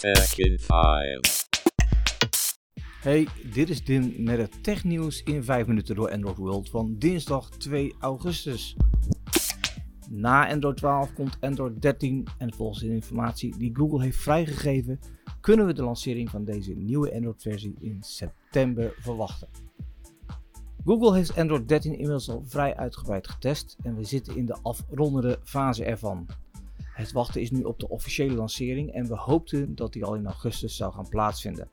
Tech 0.00 0.38
in 0.38 0.58
5. 0.58 1.48
Hey, 3.00 3.28
dit 3.52 3.68
is 3.68 3.84
Dim 3.84 4.14
met 4.18 4.38
het 4.38 4.62
technieuws 4.62 5.22
in 5.22 5.44
5 5.44 5.66
minuten 5.66 5.94
door 5.94 6.10
Android 6.10 6.36
World 6.36 6.70
van 6.70 6.94
dinsdag 6.98 7.50
2 7.50 7.94
augustus. 7.98 8.76
Na 10.10 10.48
Android 10.48 10.76
12 10.76 11.12
komt 11.12 11.36
Android 11.40 11.82
13 11.82 12.26
en 12.38 12.54
volgens 12.54 12.80
de 12.80 12.88
informatie 12.88 13.56
die 13.58 13.76
Google 13.76 14.02
heeft 14.02 14.18
vrijgegeven, 14.18 15.00
kunnen 15.40 15.66
we 15.66 15.72
de 15.72 15.82
lancering 15.82 16.30
van 16.30 16.44
deze 16.44 16.72
nieuwe 16.72 17.14
Android 17.14 17.42
versie 17.42 17.74
in 17.80 17.96
september 18.00 18.94
verwachten. 18.98 19.48
Google 20.84 21.14
heeft 21.14 21.36
Android 21.36 21.68
13 21.68 21.92
inmiddels 21.92 22.28
al 22.28 22.44
vrij 22.46 22.76
uitgebreid 22.76 23.28
getest 23.28 23.76
en 23.82 23.96
we 23.96 24.04
zitten 24.04 24.36
in 24.36 24.46
de 24.46 24.56
afrondende 24.62 25.38
fase 25.42 25.84
ervan. 25.84 26.26
Het 27.00 27.12
wachten 27.12 27.40
is 27.40 27.50
nu 27.50 27.62
op 27.62 27.78
de 27.80 27.88
officiële 27.88 28.34
lancering 28.34 28.92
en 28.92 29.06
we 29.06 29.16
hoopten 29.16 29.74
dat 29.74 29.92
die 29.92 30.04
al 30.04 30.14
in 30.14 30.26
augustus 30.26 30.76
zou 30.76 30.92
gaan 30.92 31.08
plaatsvinden. 31.08 31.70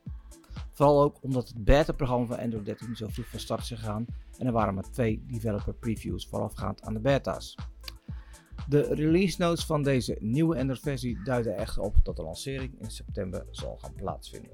Vooral 0.71 1.01
ook 1.01 1.17
omdat 1.21 1.47
het 1.47 1.63
beta-programma 1.63 2.25
van 2.25 2.39
Android 2.39 2.65
13 2.65 2.95
zo 2.95 3.07
vroeg 3.07 3.27
van 3.27 3.39
start 3.39 3.61
is 3.61 3.67
gegaan 3.67 4.05
en 4.37 4.45
er 4.45 4.51
waren 4.51 4.73
maar 4.73 4.91
twee 4.91 5.23
developer 5.27 5.73
previews 5.73 6.27
voorafgaand 6.27 6.81
aan 6.81 6.93
de 6.93 6.99
beta's. 6.99 7.55
De 8.67 8.81
release 8.81 9.41
notes 9.41 9.65
van 9.65 9.83
deze 9.83 10.17
nieuwe 10.19 10.57
Android 10.57 10.79
versie 10.79 11.23
duiden 11.23 11.57
echter 11.57 11.81
op 11.81 11.95
dat 12.03 12.15
de 12.15 12.23
lancering 12.23 12.81
in 12.81 12.91
september 12.91 13.45
zal 13.51 13.77
gaan 13.77 13.93
plaatsvinden. 13.93 14.51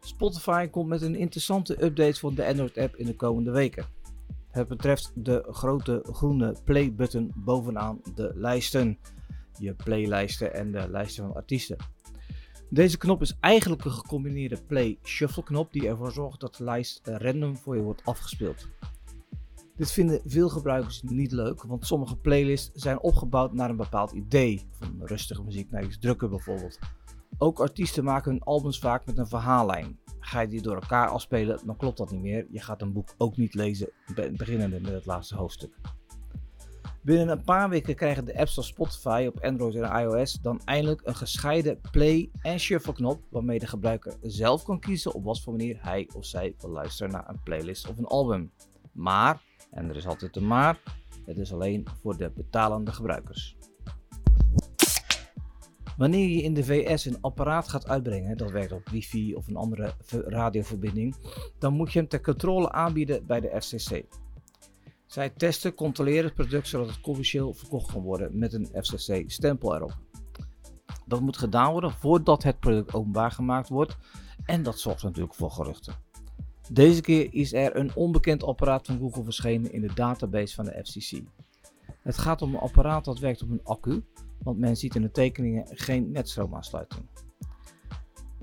Spotify 0.00 0.66
komt 0.66 0.88
met 0.88 1.02
een 1.02 1.16
interessante 1.16 1.84
update 1.84 2.18
voor 2.18 2.34
de 2.34 2.46
Android 2.46 2.78
app 2.78 2.96
in 2.96 3.06
de 3.06 3.16
komende 3.16 3.50
weken. 3.50 3.95
Het 4.56 4.68
betreft 4.68 5.12
de 5.14 5.46
grote 5.50 6.04
groene 6.10 6.56
play-button 6.64 7.32
bovenaan 7.34 8.00
de 8.14 8.32
lijsten. 8.34 8.98
Je 9.58 9.74
playlijsten 9.74 10.54
en 10.54 10.72
de 10.72 10.88
lijsten 10.90 11.24
van 11.24 11.34
artiesten. 11.34 11.76
Deze 12.70 12.98
knop 12.98 13.22
is 13.22 13.36
eigenlijk 13.40 13.84
een 13.84 13.90
gecombineerde 13.90 14.62
play-shuffle 14.66 15.42
knop 15.42 15.72
die 15.72 15.88
ervoor 15.88 16.12
zorgt 16.12 16.40
dat 16.40 16.54
de 16.54 16.64
lijst 16.64 17.00
random 17.04 17.56
voor 17.56 17.76
je 17.76 17.82
wordt 17.82 18.04
afgespeeld. 18.04 18.68
Dit 19.76 19.92
vinden 19.92 20.20
veel 20.24 20.48
gebruikers 20.48 21.02
niet 21.02 21.32
leuk, 21.32 21.62
want 21.62 21.86
sommige 21.86 22.16
playlists 22.16 22.70
zijn 22.72 23.00
opgebouwd 23.00 23.52
naar 23.52 23.70
een 23.70 23.76
bepaald 23.76 24.12
idee, 24.12 24.68
van 24.70 25.00
rustige 25.02 25.42
muziek 25.42 25.70
naar 25.70 25.84
iets 25.84 25.98
drukker 25.98 26.28
bijvoorbeeld. 26.28 26.78
Ook 27.38 27.60
artiesten 27.60 28.04
maken 28.04 28.30
hun 28.30 28.42
albums 28.42 28.78
vaak 28.78 29.06
met 29.06 29.18
een 29.18 29.28
verhaallijn. 29.28 29.98
Ga 30.26 30.40
je 30.40 30.48
die 30.48 30.62
door 30.62 30.74
elkaar 30.74 31.08
afspelen, 31.08 31.60
dan 31.66 31.76
klopt 31.76 31.98
dat 31.98 32.10
niet 32.10 32.20
meer. 32.20 32.46
Je 32.50 32.60
gaat 32.60 32.82
een 32.82 32.92
boek 32.92 33.14
ook 33.18 33.36
niet 33.36 33.54
lezen, 33.54 33.90
beginnende 34.32 34.80
met 34.80 34.92
het 34.92 35.06
laatste 35.06 35.36
hoofdstuk. 35.36 35.76
Binnen 37.02 37.28
een 37.28 37.44
paar 37.44 37.68
weken 37.68 37.94
krijgen 37.94 38.24
de 38.24 38.38
apps 38.38 38.56
als 38.56 38.66
Spotify 38.66 39.24
op 39.28 39.44
Android 39.44 39.74
en 39.74 40.00
iOS 40.00 40.32
dan 40.32 40.60
eindelijk 40.64 41.00
een 41.04 41.14
gescheiden 41.14 41.80
play- 41.90 42.30
en 42.42 42.60
shuffle 42.60 42.92
knop 42.92 43.20
waarmee 43.28 43.58
de 43.58 43.66
gebruiker 43.66 44.16
zelf 44.22 44.64
kan 44.64 44.80
kiezen 44.80 45.14
op 45.14 45.24
wat 45.24 45.40
voor 45.40 45.52
manier 45.52 45.78
hij 45.80 46.08
of 46.14 46.24
zij 46.24 46.54
wil 46.60 46.70
luisteren 46.70 47.12
naar 47.12 47.28
een 47.28 47.42
playlist 47.42 47.88
of 47.88 47.98
een 47.98 48.06
album. 48.06 48.52
Maar, 48.92 49.42
en 49.70 49.88
er 49.88 49.96
is 49.96 50.06
altijd 50.06 50.36
een 50.36 50.46
maar, 50.46 50.82
het 51.24 51.38
is 51.38 51.52
alleen 51.52 51.86
voor 52.00 52.16
de 52.16 52.30
betalende 52.30 52.92
gebruikers. 52.92 53.56
Wanneer 55.96 56.28
je 56.28 56.42
in 56.42 56.54
de 56.54 56.64
VS 56.64 57.04
een 57.04 57.20
apparaat 57.20 57.68
gaat 57.68 57.88
uitbrengen, 57.88 58.36
dat 58.36 58.50
werkt 58.50 58.72
op 58.72 58.88
wifi 58.88 59.34
of 59.34 59.48
een 59.48 59.56
andere 59.56 59.94
radioverbinding, 60.10 61.16
dan 61.58 61.72
moet 61.72 61.92
je 61.92 61.98
hem 61.98 62.08
ter 62.08 62.20
controle 62.20 62.72
aanbieden 62.72 63.26
bij 63.26 63.40
de 63.40 63.60
FCC. 63.60 64.04
Zij 65.06 65.30
testen, 65.30 65.74
controleren 65.74 66.24
het 66.24 66.34
product 66.34 66.68
zodat 66.68 66.88
het 66.88 67.00
commercieel 67.00 67.54
verkocht 67.54 67.92
kan 67.92 68.02
worden 68.02 68.38
met 68.38 68.52
een 68.52 68.68
FCC-stempel 68.82 69.74
erop. 69.74 69.96
Dat 71.06 71.20
moet 71.20 71.36
gedaan 71.36 71.72
worden 71.72 71.90
voordat 71.90 72.42
het 72.42 72.60
product 72.60 72.94
openbaar 72.94 73.30
gemaakt 73.30 73.68
wordt 73.68 73.96
en 74.44 74.62
dat 74.62 74.78
zorgt 74.78 75.02
natuurlijk 75.02 75.34
voor 75.34 75.50
geruchten. 75.50 75.94
Deze 76.72 77.00
keer 77.00 77.34
is 77.34 77.52
er 77.52 77.76
een 77.76 77.94
onbekend 77.94 78.42
apparaat 78.42 78.86
van 78.86 78.98
Google 78.98 79.24
verschenen 79.24 79.72
in 79.72 79.80
de 79.80 79.94
database 79.94 80.54
van 80.54 80.64
de 80.64 80.84
FCC. 80.84 81.22
Het 82.02 82.18
gaat 82.18 82.42
om 82.42 82.54
een 82.54 82.60
apparaat 82.60 83.04
dat 83.04 83.18
werkt 83.18 83.42
op 83.42 83.50
een 83.50 83.64
accu, 83.64 84.02
want 84.46 84.58
men 84.58 84.76
ziet 84.76 84.94
in 84.94 85.02
de 85.02 85.10
tekeningen 85.10 85.66
geen 85.70 86.10
netstroomaansluiting. 86.10 87.06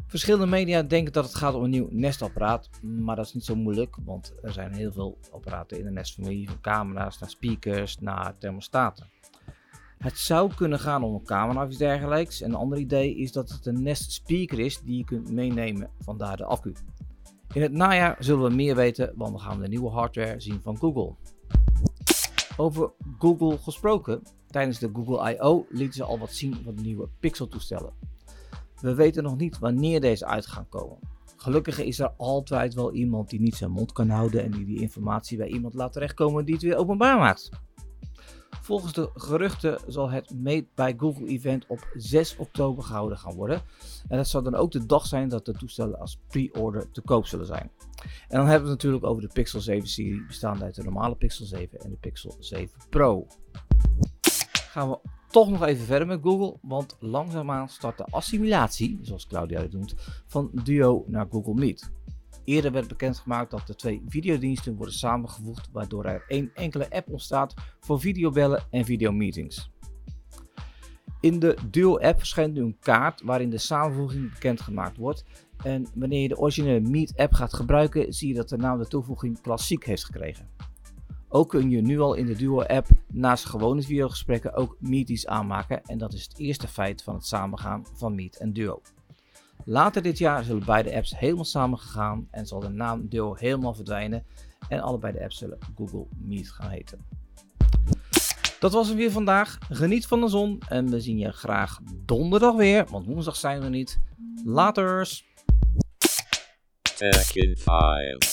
Verschillende 0.08 0.46
media 0.46 0.81
denken 0.81 1.14
dat 1.14 1.25
het 1.25 1.36
gaat 1.36 1.53
om 1.53 1.64
een 1.64 1.69
nieuw 1.69 1.88
Nest-apparaat, 1.91 2.69
maar 2.81 3.16
dat 3.16 3.25
is 3.25 3.34
niet 3.34 3.46
zo 3.46 3.56
moeilijk, 3.56 3.96
want 4.06 4.34
er 4.41 4.52
zijn 4.52 4.74
heel 4.74 4.91
veel 4.91 5.18
apparaten 5.31 5.78
in 5.78 5.84
de 5.84 5.91
Nest-familie, 5.91 6.50
van 6.50 6.62
camera's 6.62 7.19
naar 7.19 7.30
speakers 7.30 8.00
naar 8.00 8.38
thermostaten. 8.38 9.08
Het 9.97 10.18
zou 10.18 10.53
kunnen 10.56 10.80
gaan 10.80 11.03
om 11.03 11.14
een 11.14 11.24
camera 11.24 11.64
of 11.64 11.69
iets 11.69 11.78
dergelijks. 11.78 12.41
En 12.41 12.50
een 12.50 12.56
ander 12.56 12.78
idee 12.78 13.16
is 13.16 13.31
dat 13.31 13.50
het 13.50 13.66
een 13.66 13.84
Nest 13.84 14.12
speaker 14.12 14.59
is 14.59 14.80
die 14.80 14.97
je 14.97 15.03
kunt 15.03 15.31
meenemen, 15.31 15.90
vandaar 16.00 16.38
de 16.38 16.46
accu. 16.46 16.74
In 17.53 17.62
het 17.62 17.72
najaar 17.72 18.16
zullen 18.20 18.50
we 18.50 18.56
meer 18.56 18.75
weten, 18.75 19.14
want 19.16 19.31
dan 19.31 19.41
gaan 19.41 19.58
we 19.58 19.64
de 19.64 19.70
nieuwe 19.70 19.90
hardware 19.90 20.40
zien 20.40 20.62
van 20.62 20.78
Google. 20.78 21.16
Over 22.58 22.91
Google 23.20 23.58
gesproken, 23.58 24.22
tijdens 24.53 24.80
de 24.80 24.90
Google 24.94 25.34
I.O. 25.34 25.66
lieten 25.69 25.94
ze 25.94 26.03
al 26.03 26.19
wat 26.19 26.34
zien 26.34 26.56
van 26.64 26.75
de 26.75 26.81
nieuwe 26.81 27.09
Pixel 27.19 27.47
toestellen. 27.47 27.94
We 28.80 28.94
weten 28.96 29.24
nog 29.24 29.38
niet 29.38 29.59
wanneer 29.59 30.02
deze 30.02 30.25
uit 30.25 30.46
gaan 30.46 30.69
komen. 30.69 30.97
Gelukkig 31.38 31.80
is 31.80 32.00
er 32.00 32.14
altijd 32.18 32.74
wel 32.74 32.94
iemand 32.94 33.30
die 33.30 33.41
niet 33.41 33.56
zijn 33.56 33.72
mond 33.72 33.91
kan 33.91 34.09
houden 34.09 34.44
en 34.44 34.52
die 34.52 34.66
die 34.66 34.81
informatie 34.81 35.38
bij 35.38 35.47
iemand 35.47 35.74
laat 35.74 35.94
terechtkomen 35.94 36.46
die 36.46 36.53
het 36.53 36.64
weer 36.64 36.75
openbaar 36.75 37.18
maakt. 37.18 37.50
Volgens 38.62 38.94
de 38.94 39.09
geruchten 39.14 39.80
zal 39.88 40.09
het 40.09 40.34
Made 40.36 40.68
by 40.75 40.94
Google 40.97 41.28
event 41.28 41.66
op 41.68 41.88
6 41.94 42.35
oktober 42.35 42.84
gehouden 42.84 43.18
gaan 43.18 43.35
worden. 43.35 43.62
En 44.08 44.18
dat 44.18 44.28
zal 44.28 44.44
dan 44.44 44.56
ook 44.56 44.72
de 44.72 44.85
dag 44.85 45.06
zijn 45.06 45.30
dat 45.30 45.46
de 45.46 45.53
toestellen 45.53 46.00
als 46.00 46.20
pre-order 46.28 46.91
te 46.91 47.02
koop 47.02 47.25
zullen 47.25 47.46
zijn. 47.46 47.72
En 48.28 48.38
dan 48.38 48.47
hebben 48.47 48.68
we 48.68 48.74
het 48.74 48.84
natuurlijk 48.84 49.06
over 49.06 49.22
de 49.22 49.34
Pixel 49.34 49.62
7 49.62 49.88
serie, 49.90 50.25
bestaande 50.25 50.64
uit 50.64 50.75
de 50.75 50.84
normale 50.84 51.16
Pixel 51.16 51.46
7 51.46 51.80
en 51.80 51.90
de 51.90 51.97
Pixel 51.97 52.35
7 52.40 52.70
Pro. 52.90 53.28
Gaan 54.73 54.89
we 54.89 55.00
toch 55.28 55.50
nog 55.50 55.63
even 55.63 55.85
verder 55.85 56.07
met 56.07 56.19
Google, 56.22 56.57
want 56.61 56.97
langzaamaan 57.00 57.69
start 57.69 57.97
de 57.97 58.06
assimilatie, 58.06 59.00
zoals 59.01 59.28
Claudia 59.28 59.61
het 59.61 59.73
noemt, 59.73 59.95
van 60.28 60.50
Duo 60.63 61.03
naar 61.07 61.28
Google 61.29 61.53
Meet. 61.53 61.91
Eerder 62.44 62.72
werd 62.72 62.88
bekendgemaakt 62.88 63.51
dat 63.51 63.67
de 63.67 63.75
twee 63.75 64.03
videodiensten 64.07 64.75
worden 64.75 64.94
samengevoegd, 64.94 65.69
waardoor 65.72 66.06
er 66.06 66.25
één 66.28 66.51
enkele 66.53 66.89
app 66.89 67.09
ontstaat 67.11 67.53
voor 67.79 68.00
videobellen 68.00 68.63
en 68.69 68.85
videomeetings. 68.85 69.72
In 71.19 71.40
de 71.40 71.57
Duo-app 71.69 72.17
verschijnt 72.17 72.53
nu 72.53 72.61
een 72.61 72.78
kaart 72.79 73.22
waarin 73.22 73.50
de 73.50 73.57
samenvoeging 73.57 74.31
bekendgemaakt 74.31 74.97
wordt. 74.97 75.23
En 75.63 75.88
wanneer 75.95 76.22
je 76.22 76.28
de 76.28 76.38
originele 76.38 76.90
Meet-app 76.90 77.34
gaat 77.34 77.53
gebruiken, 77.53 78.13
zie 78.13 78.28
je 78.28 78.34
dat 78.34 78.50
de 78.50 78.57
naam 78.57 78.78
de 78.78 78.88
toevoeging 78.88 79.41
klassiek 79.41 79.85
heeft 79.85 80.05
gekregen. 80.05 80.50
Ook 81.36 81.50
kun 81.50 81.70
je 81.70 81.82
nu 81.82 82.00
al 82.00 82.14
in 82.14 82.26
de 82.26 82.36
Duo-app 82.36 82.88
naast 83.08 83.46
gewone 83.46 83.82
videogesprekken 83.82 84.54
ook 84.54 84.78
Meeties 84.80 85.28
aanmaken 85.28 85.84
en 85.86 85.98
dat 85.98 86.14
is 86.14 86.24
het 86.24 86.40
eerste 86.40 86.68
feit 86.68 87.04
van 87.04 87.16
het 87.16 87.26
samengaan 87.26 87.86
van 87.94 88.16
Meet 88.16 88.38
en 88.38 88.54
Duo. 88.54 88.82
Later 89.66 90.02
dit 90.02 90.18
jaar 90.18 90.44
zullen 90.44 90.66
beide 90.66 90.96
apps 90.96 91.20
helemaal 91.20 91.46
samengegaan 91.46 92.28
en 92.32 92.46
zal 92.46 92.60
de 92.60 92.70
naam 92.70 93.08
Duo 93.08 93.36
helemaal 93.36 93.74
verdwijnen 93.74 94.26
en 94.70 94.80
allebei 94.80 95.14
de 95.14 95.24
apps 95.24 95.38
zullen 95.38 95.58
Google 95.76 96.06
Meet 96.18 96.52
gaan 96.52 96.70
heten. 96.70 97.06
Dat 98.60 98.72
was 98.74 98.88
het 98.88 98.98
weer 98.98 99.12
vandaag. 99.12 99.58
Geniet 99.70 100.08
van 100.08 100.22
de 100.22 100.28
zon 100.28 100.62
en 100.68 100.90
we 100.90 101.02
zien 101.02 101.18
je 101.18 101.32
graag 101.32 101.80
donderdag 102.06 102.56
weer, 102.56 102.86
want 102.90 103.06
woensdag 103.06 103.36
zijn 103.36 103.62
we 103.62 103.70
niet. 103.70 104.00
Laters! 104.44 105.26
Tech 106.98 107.36
in 107.36 107.58
5. 107.58 108.33